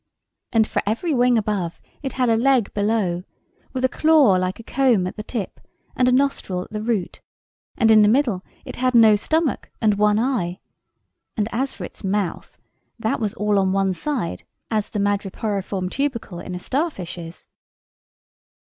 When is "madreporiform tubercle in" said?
14.97-16.55